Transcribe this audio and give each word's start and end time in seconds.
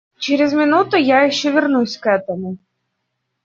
Через 0.17 0.51
минуту 0.53 0.97
я 0.97 1.21
еще 1.21 1.51
вернусь 1.51 1.95
к 1.99 2.07
этому. 2.09 2.57